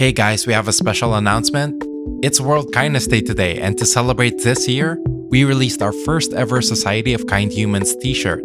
[0.00, 1.84] Hey guys, we have a special announcement.
[2.22, 6.62] It's World Kindness Day today, and to celebrate this year, we released our first ever
[6.62, 8.42] Society of Kind Humans t shirt.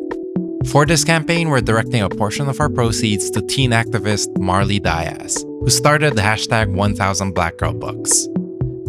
[0.67, 5.41] For this campaign, we're directing a portion of our proceeds to teen activist Marley Dias,
[5.43, 8.27] who started the hashtag 1000 Black Girl Books.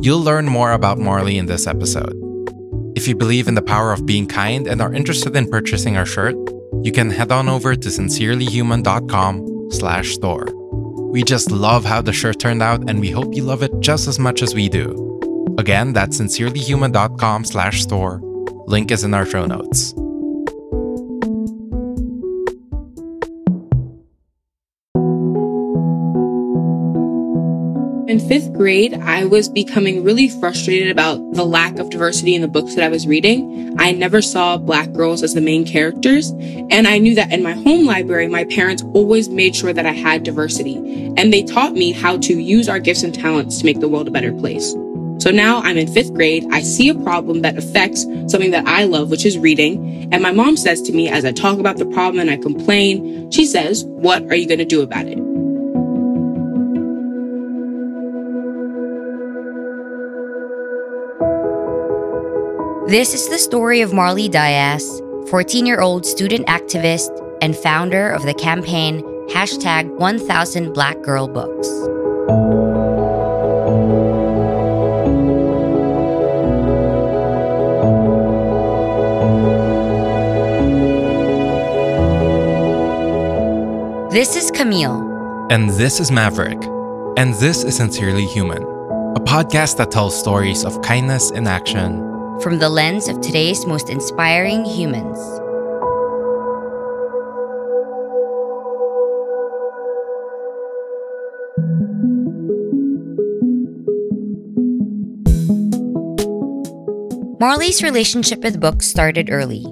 [0.00, 2.16] You'll learn more about Marley in this episode.
[2.96, 6.04] If you believe in the power of being kind and are interested in purchasing our
[6.04, 6.34] shirt,
[6.82, 10.65] you can head on over to sincerelyhuman.com slash store.
[11.16, 14.06] We just love how the shirt turned out and we hope you love it just
[14.06, 15.54] as much as we do.
[15.56, 18.20] Again, that's sincerelyhuman.com slash store.
[18.66, 19.94] Link is in our show notes.
[28.16, 32.48] In fifth grade, I was becoming really frustrated about the lack of diversity in the
[32.48, 33.77] books that I was reading.
[33.79, 36.30] I never saw black girls as the main characters.
[36.70, 39.92] And I knew that in my home library, my parents always made sure that I
[39.92, 40.77] had diversity.
[41.19, 44.08] And they taught me how to use our gifts and talents to make the world
[44.08, 44.73] a better place.
[45.19, 46.47] So now I'm in fifth grade.
[46.53, 50.08] I see a problem that affects something that I love, which is reading.
[50.11, 53.30] And my mom says to me as I talk about the problem and I complain,
[53.30, 55.36] she says, what are you going to do about it?
[62.89, 67.11] This is the story of Marley Dias, 14 year old student activist
[67.42, 71.67] and founder of the campaign hashtag 1000 Black Girl Books.
[84.14, 85.48] This is Camille.
[85.51, 86.62] And this is Maverick.
[87.19, 92.05] And this is Sincerely Human, a podcast that tells stories of kindness in action
[92.42, 95.19] from the lens of today's most inspiring humans.
[107.39, 109.64] Marley's relationship with books started early,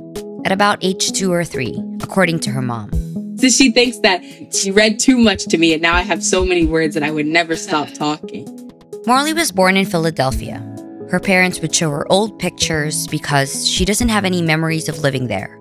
[0.45, 2.91] at about age two or three, according to her mom.
[3.39, 4.23] So she thinks that
[4.55, 7.11] she read too much to me, and now I have so many words that I
[7.11, 8.47] would never stop talking.
[9.07, 10.63] Marley was born in Philadelphia,
[11.15, 15.29] her parents would show her old pictures because she doesn't have any memories of living
[15.29, 15.61] there.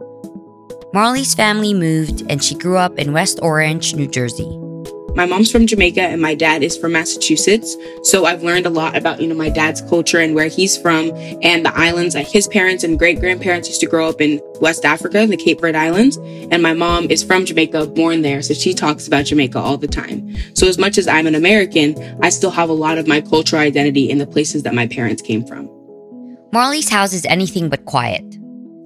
[0.95, 4.62] Marley's family moved and she grew up in West Orange, New Jersey.
[5.15, 7.77] My mom's from Jamaica and my dad is from Massachusetts.
[8.01, 11.11] So I've learned a lot about, you know, my dad's culture and where he's from
[11.43, 12.15] and the islands.
[12.15, 15.61] That his parents and great grandparents used to grow up in West Africa, the Cape
[15.61, 16.17] Verde Islands.
[16.17, 18.41] And my mom is from Jamaica, born there.
[18.41, 20.35] So she talks about Jamaica all the time.
[20.55, 23.61] So as much as I'm an American, I still have a lot of my cultural
[23.61, 25.69] identity in the places that my parents came from.
[26.51, 28.25] Marley's house is anything but quiet.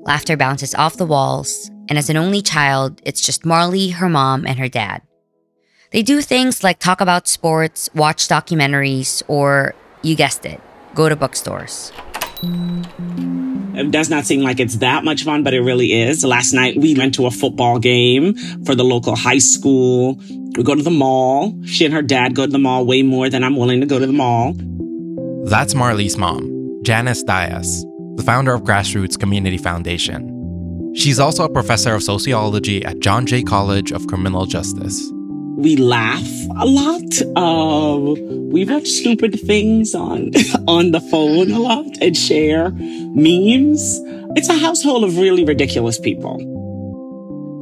[0.01, 1.71] Laughter bounces off the walls.
[1.87, 5.01] And as an only child, it's just Marley, her mom, and her dad.
[5.91, 10.59] They do things like talk about sports, watch documentaries, or, you guessed it,
[10.95, 11.93] go to bookstores.
[12.43, 16.25] It does not seem like it's that much fun, but it really is.
[16.25, 20.15] Last night we went to a football game for the local high school.
[20.57, 21.57] We go to the mall.
[21.63, 23.97] She and her dad go to the mall way more than I'm willing to go
[23.97, 24.55] to the mall.
[25.45, 30.33] That's Marley's mom, Janice Dias, the founder of Grassroots Community Foundation.
[30.95, 35.13] She's also a professor of sociology at John Jay College of Criminal Justice
[35.57, 36.29] we laugh
[36.59, 37.21] a lot.
[37.35, 40.31] Um, we watch stupid things on
[40.67, 43.99] on the phone a lot and share memes.
[44.37, 46.37] It's a household of really ridiculous people.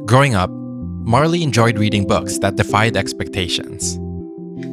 [0.06, 3.98] Growing up, Marley enjoyed reading books that defied expectations.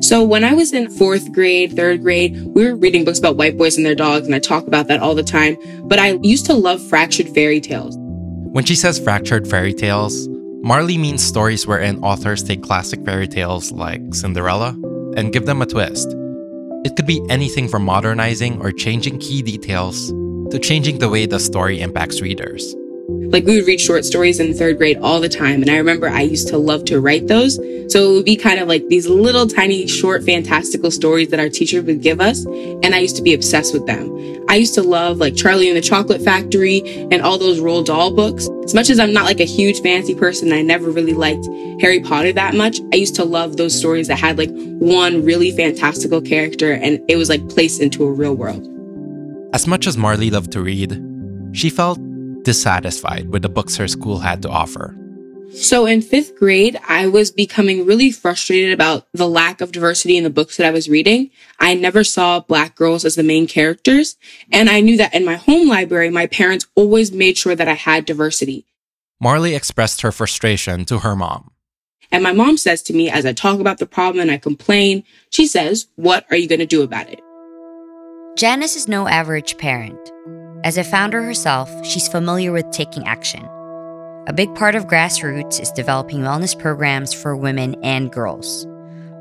[0.05, 3.57] So when I was in fourth grade, third grade, we were reading books about white
[3.57, 5.55] boys and their dogs, and I talk about that all the time.
[5.87, 7.95] But I used to love fractured fairy tales.
[7.97, 10.27] When she says fractured fairy tales,
[10.65, 14.69] Marley means stories wherein authors take classic fairy tales like Cinderella
[15.17, 16.07] and give them a twist.
[16.85, 20.07] It could be anything from modernizing or changing key details
[20.51, 22.73] to changing the way the story impacts readers.
[23.09, 25.61] Like we would read short stories in third grade all the time.
[25.61, 27.55] And I remember I used to love to write those.
[27.91, 31.49] So it would be kind of like these little tiny short fantastical stories that our
[31.49, 32.45] teacher would give us.
[32.45, 34.09] And I used to be obsessed with them.
[34.47, 36.81] I used to love like Charlie and the Chocolate Factory
[37.11, 38.47] and all those Roald Dahl books.
[38.63, 41.45] As much as I'm not like a huge fancy person, I never really liked
[41.81, 42.79] Harry Potter that much.
[42.93, 47.17] I used to love those stories that had like one really fantastical character and it
[47.17, 48.69] was like placed into a real world.
[49.53, 51.01] As much as Marley loved to read,
[51.51, 51.99] she felt
[52.43, 54.95] dissatisfied with the books her school had to offer.
[55.53, 60.23] So in fifth grade, I was becoming really frustrated about the lack of diversity in
[60.23, 61.29] the books that I was reading.
[61.59, 64.17] I never saw black girls as the main characters.
[64.51, 67.73] And I knew that in my home library, my parents always made sure that I
[67.73, 68.65] had diversity.
[69.21, 71.51] Marley expressed her frustration to her mom.
[72.11, 75.03] And my mom says to me as I talk about the problem and I complain,
[75.29, 77.21] she says, what are you going to do about it?
[78.35, 80.11] Janice is no average parent.
[80.63, 83.45] As a founder herself, she's familiar with taking action.
[84.27, 88.65] A big part of grassroots is developing wellness programs for women and girls,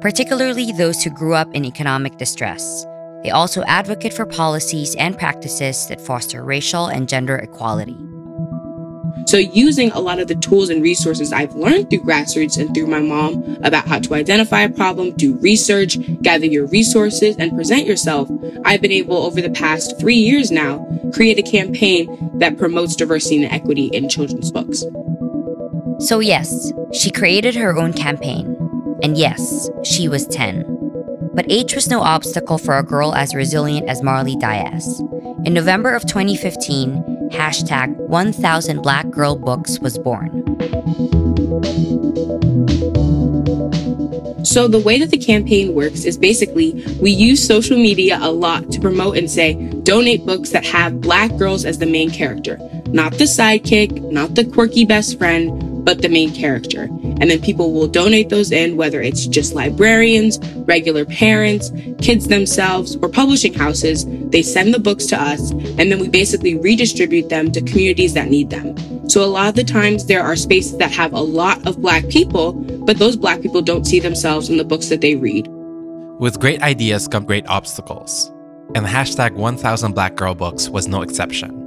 [0.00, 2.84] particularly those who grew up in economic distress.
[3.24, 7.98] They also advocate for policies and practices that foster racial and gender equality.
[9.26, 12.86] So using a lot of the tools and resources I've learned through grassroots and through
[12.86, 17.86] my mom about how to identify a problem, do research, gather your resources, and present
[17.86, 18.28] yourself,
[18.64, 23.44] I've been able over the past three years now create a campaign that promotes diversity
[23.44, 24.84] and equity in children's books.
[26.06, 28.56] So yes, she created her own campaign.
[29.02, 31.30] And yes, she was 10.
[31.34, 35.00] But age was no obstacle for a girl as resilient as Marley Dias.
[35.44, 40.30] In November of 2015, hashtag 1000 Black Girl Books was born.
[44.44, 48.70] So, the way that the campaign works is basically we use social media a lot
[48.72, 52.58] to promote and say, donate books that have Black girls as the main character,
[52.88, 56.88] not the sidekick, not the quirky best friend, but the main character.
[57.22, 62.96] And then people will donate those in, whether it's just librarians, regular parents, kids themselves,
[62.96, 64.04] or publishing houses.
[64.30, 68.26] They send the books to us, and then we basically redistribute them to communities that
[68.26, 68.76] need them.
[69.08, 72.08] So a lot of the times there are spaces that have a lot of Black
[72.08, 75.46] people, but those Black people don't see themselves in the books that they read.
[76.18, 78.32] With great ideas come great obstacles.
[78.74, 81.61] And the hashtag 1000 Black Girl Books was no exception.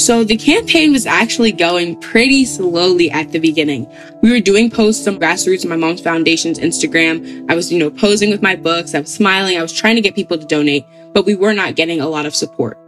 [0.00, 3.86] So the campaign was actually going pretty slowly at the beginning.
[4.22, 7.44] We were doing posts on grassroots my mom's foundation's Instagram.
[7.50, 8.94] I was, you know, posing with my books.
[8.94, 9.58] I was smiling.
[9.58, 12.24] I was trying to get people to donate, but we were not getting a lot
[12.24, 12.78] of support.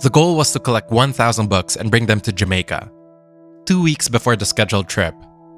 [0.00, 2.90] The goal was to collect 1,000 books and bring them to Jamaica.
[3.64, 5.14] Two weeks before the scheduled trip,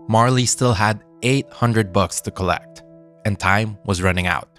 [0.07, 2.83] Marley still had 800 books to collect,
[3.25, 4.54] and time was running out.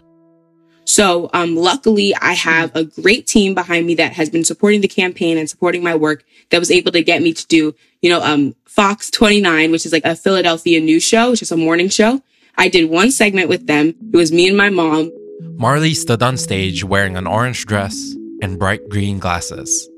[0.95, 4.88] So, um, luckily I have a great team behind me that has been supporting the
[4.88, 8.24] campaign and supporting my work that was able to get me to do, you know,
[8.24, 12.21] um, Fox 29, which is like a Philadelphia news show, which is a morning show.
[12.57, 13.94] I did one segment with them.
[14.13, 15.12] It was me and my mom.
[15.57, 19.89] Marley stood on stage wearing an orange dress and bright green glasses.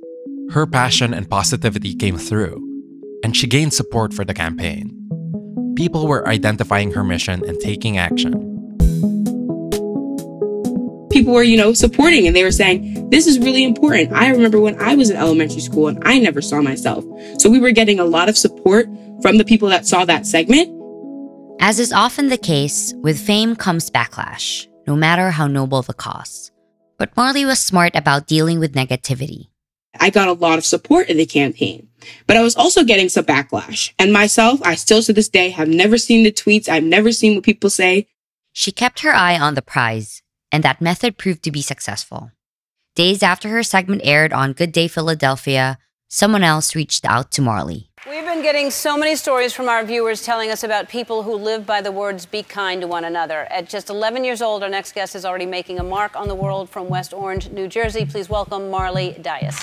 [0.50, 2.58] Her passion and positivity came through,
[3.24, 4.90] and she gained support for the campaign.
[5.76, 8.57] People were identifying her mission and taking action
[11.18, 14.14] people were, you know, supporting and they were saying, this is really important.
[14.14, 17.04] I remember when I was in elementary school and I never saw myself.
[17.40, 18.86] So we were getting a lot of support
[19.24, 20.70] from the people that saw that segment.
[21.60, 26.52] As is often the case, with fame comes backlash, no matter how noble the cause.
[27.00, 29.48] But Marley was smart about dealing with negativity.
[30.00, 31.88] I got a lot of support in the campaign,
[32.28, 33.92] but I was also getting some backlash.
[33.98, 36.70] And myself, I still to this day have never seen the tweets.
[36.70, 38.08] I've never seen what people say.
[38.54, 40.22] She kept her eye on the prize
[40.52, 42.32] and that method proved to be successful.
[42.96, 45.78] Days after her segment aired on Good Day Philadelphia,
[46.08, 47.90] someone else reached out to Marley.
[48.10, 51.66] We've been getting so many stories from our viewers telling us about people who live
[51.66, 53.46] by the words be kind to one another.
[53.52, 56.36] At just 11 years old, our next guest is already making a mark on the
[56.36, 58.06] world from West Orange, New Jersey.
[58.06, 59.60] Please welcome Marley Dias.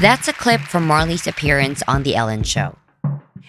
[0.00, 2.76] That's a clip from Marley's appearance on The Ellen Show.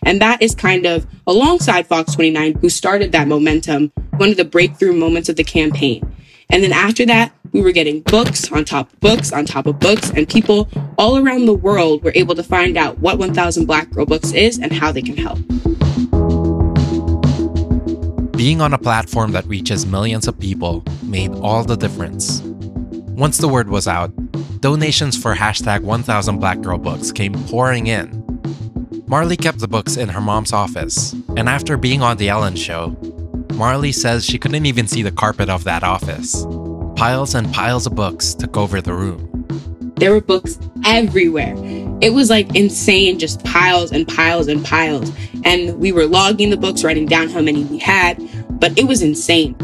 [0.04, 4.46] And that is kind of alongside Fox 29, who started that momentum, one of the
[4.46, 6.10] breakthrough moments of the campaign.
[6.50, 9.80] And then after that, we were getting books on top of books on top of
[9.80, 13.90] books, and people all around the world were able to find out what 1000 Black
[13.92, 15.40] Girl Books is and how they can help.
[18.38, 22.42] Being on a platform that reaches millions of people made all the difference.
[22.42, 24.12] Once the word was out,
[24.60, 28.26] donations for hashtag 1000 Black Girl Books came pouring in
[29.08, 32.98] Marley kept the books in her mom's office, and after being on The Ellen Show,
[33.56, 36.46] Marley says she couldn't even see the carpet of that office.
[36.98, 39.46] Piles and piles of books took over the room.
[39.96, 41.56] There were books everywhere.
[42.02, 45.10] It was like insane, just piles and piles and piles.
[45.46, 48.20] And we were logging the books, writing down how many we had,
[48.60, 49.56] but it was insane.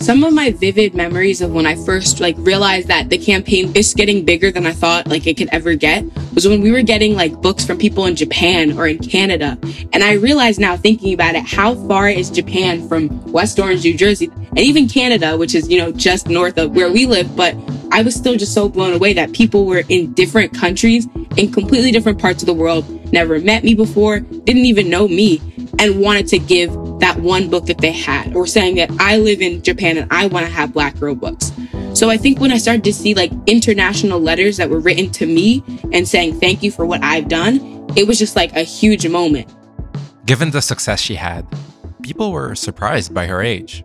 [0.00, 3.92] Some of my vivid memories of when I first like realized that the campaign is
[3.94, 7.14] getting bigger than I thought like it could ever get was when we were getting
[7.14, 9.58] like books from people in Japan or in Canada.
[9.92, 13.96] And I realize now thinking about it, how far is Japan from West Orange, New
[13.96, 17.34] Jersey and even Canada, which is, you know, just north of where we live.
[17.34, 17.56] But
[17.90, 21.90] I was still just so blown away that people were in different countries in completely
[21.90, 25.40] different parts of the world, never met me before, didn't even know me
[25.80, 29.40] and wanted to give that one book that they had or saying that I live
[29.40, 31.52] in Japan and I want to have black girl books.
[31.94, 35.26] So I think when I started to see like international letters that were written to
[35.26, 39.06] me and saying thank you for what I've done, it was just like a huge
[39.08, 39.52] moment.
[40.26, 41.46] Given the success she had,
[42.02, 43.84] people were surprised by her age.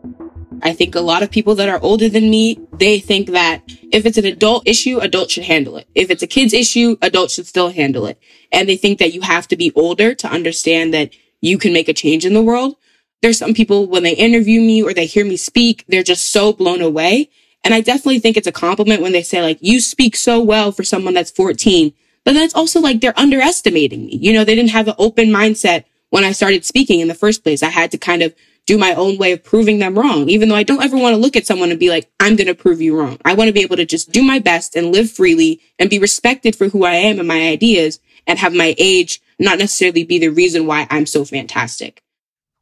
[0.61, 4.05] I think a lot of people that are older than me, they think that if
[4.05, 5.87] it's an adult issue, adults should handle it.
[5.93, 8.17] If it's a kid's issue, adults should still handle it.
[8.51, 11.89] And they think that you have to be older to understand that you can make
[11.89, 12.77] a change in the world.
[13.23, 16.51] There's some people when they interview me or they hear me speak, they're just so
[16.51, 17.29] blown away.
[17.63, 20.73] And I definitely think it's a compliment when they say like, you speak so well
[20.73, 21.93] for someone that's 14.
[22.25, 24.17] But that's also like they're underestimating me.
[24.17, 27.43] You know, they didn't have an open mindset when I started speaking in the first
[27.43, 27.63] place.
[27.63, 30.55] I had to kind of do my own way of proving them wrong, even though
[30.55, 32.81] I don't ever want to look at someone and be like, I'm going to prove
[32.81, 33.19] you wrong.
[33.23, 35.97] I want to be able to just do my best and live freely and be
[35.97, 40.19] respected for who I am and my ideas and have my age not necessarily be
[40.19, 42.03] the reason why I'm so fantastic.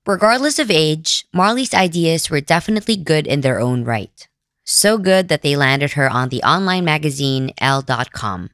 [0.08, 4.28] Regardless of age, Marley's ideas were definitely good in their own right.
[4.64, 8.50] So good that they landed her on the online magazine Elle.com.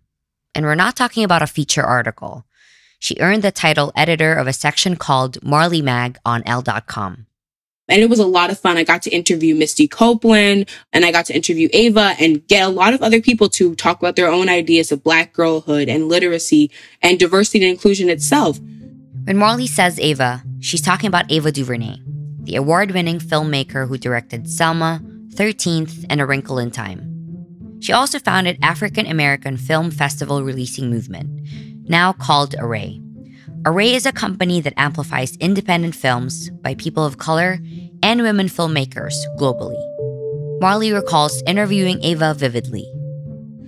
[0.54, 2.44] And we're not talking about a feature article.
[3.00, 7.28] She earned the title editor of a section called Marley Mag on Elle.com.
[7.88, 8.76] And it was a lot of fun.
[8.76, 12.70] I got to interview Misty Copeland and I got to interview Ava and get a
[12.70, 16.72] lot of other people to talk about their own ideas of black girlhood and literacy
[17.02, 18.60] and diversity and inclusion itself.
[19.24, 21.98] When Marley says Ava, she's talking about Ava DuVernay,
[22.44, 27.80] the award winning filmmaker who directed Selma, 13th, and A Wrinkle in Time.
[27.80, 31.30] She also founded African American Film Festival Releasing Movement,
[31.88, 33.02] now called Array.
[33.66, 37.60] Array is a company that amplifies independent films by people of color
[38.04, 39.82] and women filmmakers globally.
[40.60, 42.86] Marley recalls interviewing Ava vividly.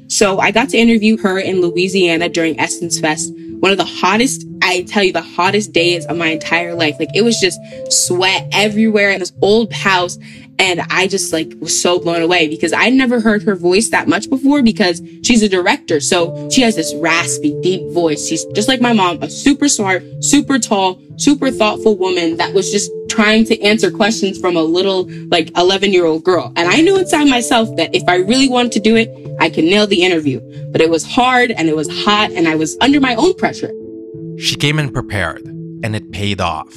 [0.07, 4.43] So I got to interview her in Louisiana during Essence Fest, one of the hottest,
[4.69, 6.97] I tell you, the hottest days of my entire life.
[6.99, 7.59] Like it was just
[7.89, 10.19] sweat everywhere in this old house.
[10.59, 14.07] And I just like was so blown away because I never heard her voice that
[14.07, 15.99] much before because she's a director.
[15.99, 18.27] So she has this raspy, deep voice.
[18.27, 22.71] She's just like my mom, a super smart, super tall, super thoughtful woman that was
[22.71, 26.53] just trying to answer questions from a little like 11 year old girl.
[26.55, 29.09] And I knew inside myself that if I really wanted to do it,
[29.39, 30.41] I could nail the interview.
[30.71, 33.71] But it was hard and it was hot and I was under my own pressure.
[34.39, 35.45] She came in prepared
[35.83, 36.73] and it paid off.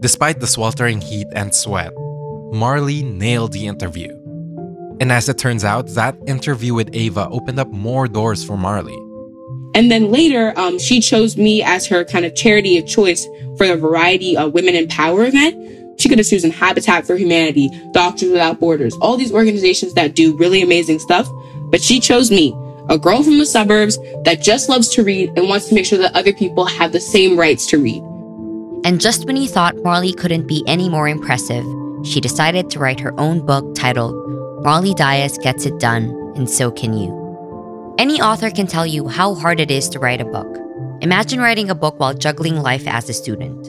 [0.00, 1.94] Despite the sweltering heat and sweat,
[2.52, 4.10] Marley nailed the interview.
[5.00, 8.96] And as it turns out, that interview with Ava opened up more doors for Marley.
[9.74, 13.66] And then later, um, she chose me as her kind of charity of choice for
[13.66, 16.00] the Variety of Women in Power event.
[16.00, 20.36] She could have chosen Habitat for Humanity, Doctors Without Borders, all these organizations that do
[20.36, 21.28] really amazing stuff.
[21.70, 22.54] But she chose me,
[22.88, 25.98] a girl from the suburbs that just loves to read and wants to make sure
[25.98, 28.02] that other people have the same rights to read.
[28.84, 31.64] And just when you thought Marley couldn't be any more impressive,
[32.04, 34.14] she decided to write her own book titled
[34.64, 37.94] Marley Dias Gets It Done, and So Can You.
[37.98, 40.46] Any author can tell you how hard it is to write a book.
[41.00, 43.68] Imagine writing a book while juggling life as a student.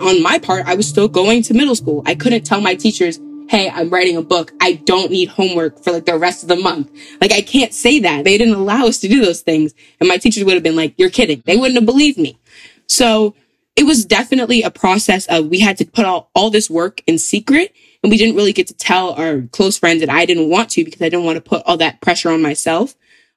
[0.00, 2.02] On my part, I was still going to middle school.
[2.06, 3.18] I couldn't tell my teachers,
[3.50, 4.52] hey, I'm writing a book.
[4.60, 6.88] I don't need homework for like the rest of the month.
[7.20, 8.22] Like I can't say that.
[8.22, 9.74] They didn't allow us to do those things.
[9.98, 11.42] And my teachers would have been like, you're kidding.
[11.44, 12.38] They wouldn't have believed me.
[12.86, 13.34] So
[13.74, 17.18] it was definitely a process of we had to put all, all this work in
[17.18, 20.70] secret and we didn't really get to tell our close friends and I didn't want
[20.70, 22.94] to because I didn't want to put all that pressure on myself.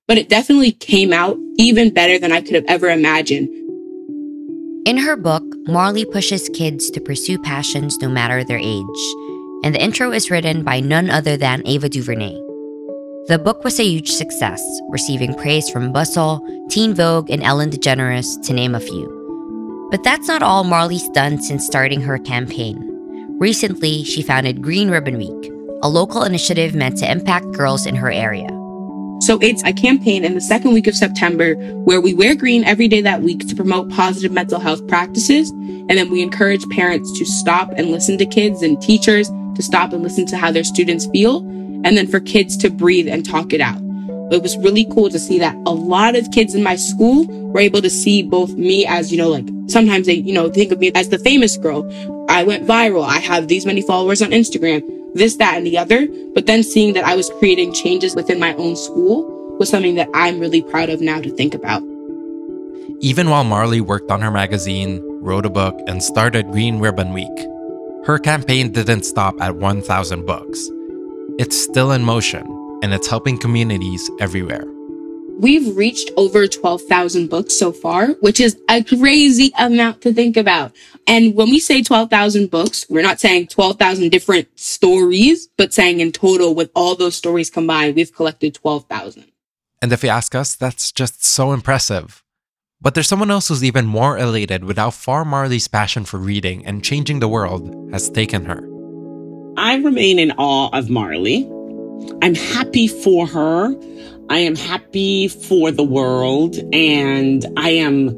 [0.08, 3.50] But it definitely came out even better than I could have ever imagined.
[4.86, 9.23] In her book, Marley pushes kids to pursue passions no matter their age.
[9.64, 12.34] And the intro is written by none other than Ava DuVernay.
[13.28, 18.46] The book was a huge success, receiving praise from Bustle, Teen Vogue, and Ellen DeGeneres,
[18.46, 19.88] to name a few.
[19.90, 22.78] But that's not all Marley's done since starting her campaign.
[23.40, 25.52] Recently, she founded Green Ribbon Week,
[25.82, 28.50] a local initiative meant to impact girls in her area.
[29.22, 31.56] So it's a campaign in the second week of September
[31.86, 35.50] where we wear green every day that week to promote positive mental health practices.
[35.52, 39.94] And then we encourage parents to stop and listen to kids and teachers to stop
[39.94, 41.40] and listen to how their students feel.
[41.86, 43.82] And then for kids to breathe and talk it out.
[44.32, 47.60] It was really cool to see that a lot of kids in my school were
[47.60, 50.80] able to see both me as, you know, like sometimes they, you know, think of
[50.80, 51.86] me as the famous girl.
[52.30, 53.04] I went viral.
[53.04, 54.82] I have these many followers on Instagram,
[55.14, 56.08] this, that, and the other.
[56.34, 60.10] But then seeing that I was creating changes within my own school was something that
[60.14, 61.84] I'm really proud of now to think about.
[63.02, 67.30] Even while Marley worked on her magazine, wrote a book, and started Green Ribbon Week,
[68.06, 70.70] her campaign didn't stop at 1,000 books.
[71.40, 72.46] It's still in motion,
[72.84, 74.66] and it's helping communities everywhere.
[75.40, 80.74] We've reached over 12,000 books so far, which is a crazy amount to think about.
[81.08, 86.12] And when we say 12,000 books, we're not saying 12,000 different stories, but saying in
[86.12, 89.26] total, with all those stories combined, we've collected 12,000.
[89.82, 92.23] And if you ask us, that's just so impressive.
[92.84, 96.66] But there's someone else who's even more elated with how far Marley's passion for reading
[96.66, 98.62] and changing the world has taken her.
[99.56, 101.50] I remain in awe of Marley.
[102.22, 103.74] I'm happy for her.
[104.30, 108.18] I am happy for the world and I am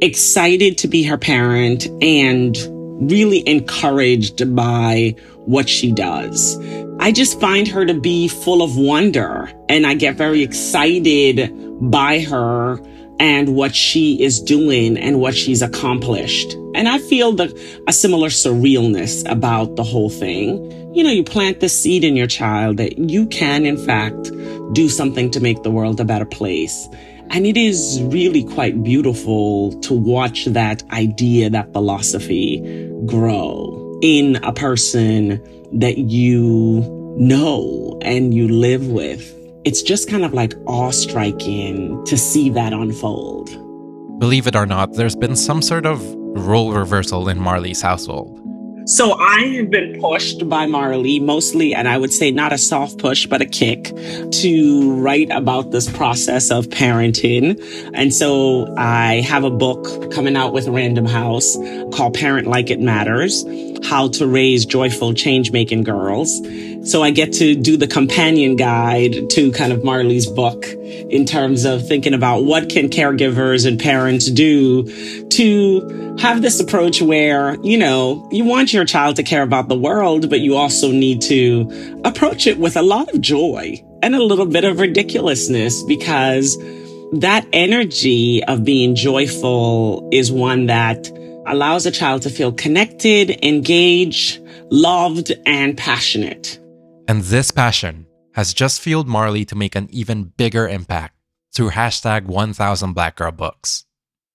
[0.00, 2.56] excited to be her parent and
[3.10, 5.16] really encouraged by
[5.46, 6.56] what she does.
[7.00, 12.20] I just find her to be full of wonder and I get very excited by
[12.20, 12.78] her
[13.18, 16.52] and what she is doing and what she's accomplished.
[16.74, 20.94] And I feel the, a similar surrealness about the whole thing.
[20.94, 24.30] You know, you plant the seed in your child that you can, in fact,
[24.72, 26.88] do something to make the world a better place.
[27.30, 34.52] And it is really quite beautiful to watch that idea, that philosophy grow in a
[34.52, 35.40] person
[35.78, 36.82] that you
[37.16, 42.72] know and you live with it's just kind of like awe striking to see that
[42.72, 43.50] unfold.
[44.18, 46.02] Believe it or not, there's been some sort of
[46.36, 48.40] role reversal in Marley's household.
[48.86, 52.98] So I have been pushed by Marley mostly, and I would say not a soft
[52.98, 53.84] push, but a kick
[54.30, 57.58] to write about this process of parenting.
[57.94, 61.56] And so I have a book coming out with Random House
[61.94, 63.42] called Parent Like It Matters,
[63.84, 66.40] How to Raise Joyful Change Making Girls.
[66.90, 71.64] So I get to do the companion guide to kind of Marley's book in terms
[71.64, 74.84] of thinking about what can caregivers and parents do
[75.30, 79.78] to have this approach where, you know, you want your child to care about the
[79.78, 84.22] world, but you also need to approach it with a lot of joy and a
[84.22, 86.56] little bit of ridiculousness because
[87.12, 91.08] that energy of being joyful is one that
[91.46, 96.58] allows a child to feel connected, engaged, loved, and passionate.
[97.08, 101.14] And this passion has just fueled Marley to make an even bigger impact
[101.52, 103.84] through hashtag 1000 Black Girl Books.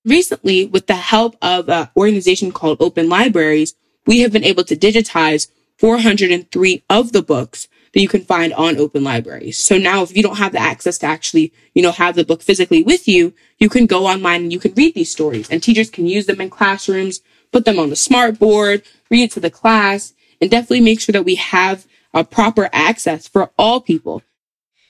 [0.06, 3.76] Recently, with the help of an organization called Open Libraries,
[4.06, 8.78] we have been able to digitize 403 of the books that you can find on
[8.78, 9.58] Open Libraries.
[9.58, 12.42] So now if you don't have the access to actually, you know, have the book
[12.42, 15.90] physically with you, you can go online and you can read these stories and teachers
[15.90, 19.52] can use them in classrooms, put them on the smart board, read it to the
[19.52, 24.24] class, and definitely make sure that we have a proper access for all people.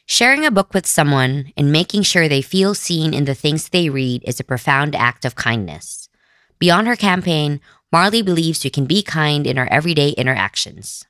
[0.06, 3.90] Sharing a book with someone and making sure they feel seen in the things they
[3.90, 6.10] read is a profound act of kindness.
[6.58, 11.06] Beyond her campaign, Marley believes we can be kind in our everyday interactions.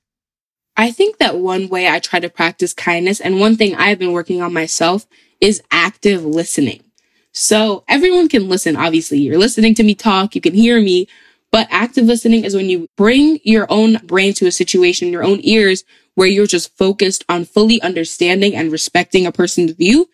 [0.78, 4.14] I think that one way I try to practice kindness, and one thing I've been
[4.14, 5.08] working on myself,
[5.42, 6.84] is active listening.
[7.40, 9.20] So everyone can listen, obviously.
[9.20, 11.08] You're listening to me talk, you can hear me,
[11.54, 15.40] but active listening is when you bring your own brain to a situation, your own
[15.44, 20.10] ears, where you're just focused on fully understanding and respecting a person's view.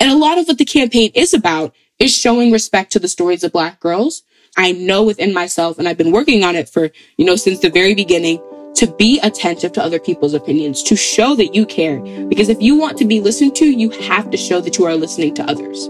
[0.00, 3.44] And a lot of what the campaign is about is showing respect to the stories
[3.44, 4.24] of Black girls.
[4.56, 7.70] I know within myself, and I've been working on it for, you know, since the
[7.70, 8.42] very beginning,
[8.74, 12.00] to be attentive to other people's opinions, to show that you care.
[12.26, 14.96] Because if you want to be listened to, you have to show that you are
[14.96, 15.88] listening to others.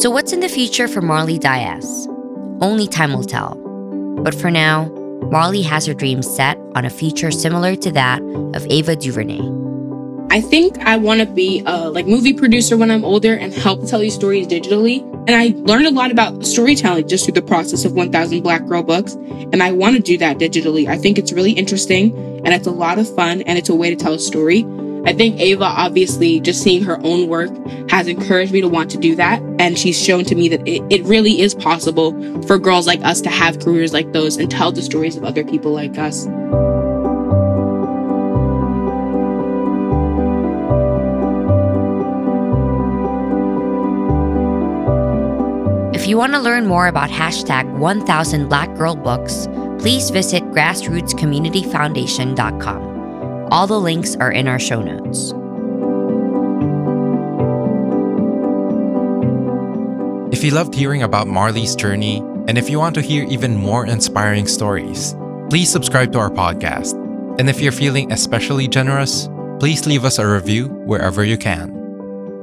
[0.00, 2.08] So, what's in the future for Marley Dias?
[2.60, 3.54] Only time will tell.
[4.24, 4.86] But for now,
[5.30, 8.20] Marley has her dreams set on a future similar to that
[8.54, 9.40] of Ava DuVernay.
[10.30, 13.86] I think I want to be a like movie producer when I'm older and help
[13.86, 15.02] tell these stories digitally.
[15.28, 18.82] And I learned a lot about storytelling just through the process of 1000 Black Girl
[18.82, 19.12] books.
[19.12, 20.88] And I want to do that digitally.
[20.88, 23.90] I think it's really interesting and it's a lot of fun and it's a way
[23.90, 24.66] to tell a story.
[25.06, 27.50] I think Ava, obviously, just seeing her own work
[27.90, 29.42] has encouraged me to want to do that.
[29.58, 32.12] And she's shown to me that it, it really is possible
[32.44, 35.44] for girls like us to have careers like those and tell the stories of other
[35.44, 36.26] people like us.
[45.94, 52.93] If you want to learn more about hashtag 1000 Black Girl Books, please visit grassrootscommunityfoundation.com.
[53.50, 55.32] All the links are in our show notes.
[60.36, 63.86] If you loved hearing about Marley's journey, and if you want to hear even more
[63.86, 65.14] inspiring stories,
[65.48, 66.92] please subscribe to our podcast.
[67.38, 69.28] And if you're feeling especially generous,
[69.60, 71.70] please leave us a review wherever you can.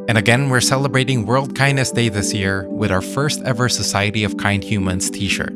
[0.07, 4.37] And again, we're celebrating World Kindness Day this year with our first ever Society of
[4.37, 5.53] Kind Humans t shirt.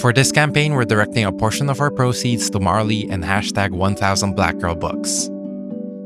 [0.00, 4.34] For this campaign, we're directing a portion of our proceeds to Marley and hashtag 1000
[4.34, 5.28] Black Girl Books.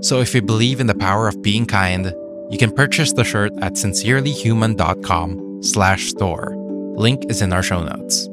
[0.01, 2.15] So if you believe in the power of being kind,
[2.49, 6.55] you can purchase the shirt at sincerelyhuman.com slash store.
[6.97, 8.29] Link is in our show notes.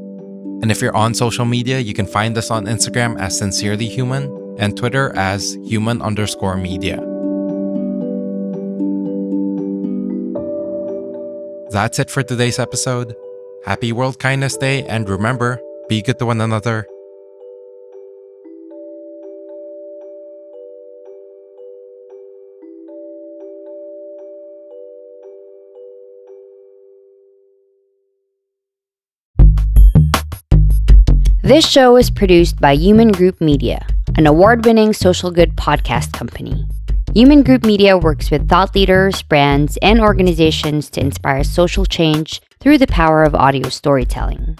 [0.62, 4.78] And if you're on social media, you can find us on Instagram as sincerelyhuman and
[4.78, 6.98] Twitter as human underscore media.
[11.72, 13.14] That's it for today's episode.
[13.66, 16.88] Happy World Kindness Day, and remember, be good to one another.
[31.44, 36.66] This show is produced by Human Group Media, an award winning social good podcast company.
[37.14, 42.78] Human Group Media works with thought leaders, brands, and organizations to inspire social change through
[42.78, 44.58] the power of audio storytelling.